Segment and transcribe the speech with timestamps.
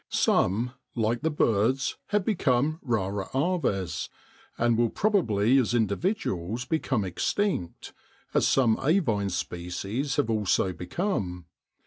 [0.09, 4.09] Some, like the birds, have become rara aves,
[4.57, 7.93] and will probably as individuals become extinct,
[8.33, 11.45] as some avine species have also become.